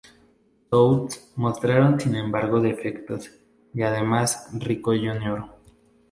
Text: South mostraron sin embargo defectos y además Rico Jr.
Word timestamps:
South 0.71 1.13
mostraron 1.35 1.99
sin 1.99 2.15
embargo 2.15 2.59
defectos 2.59 3.29
y 3.71 3.83
además 3.83 4.47
Rico 4.53 4.93
Jr. 4.95 5.45